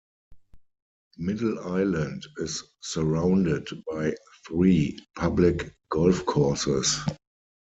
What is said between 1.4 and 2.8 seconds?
Island is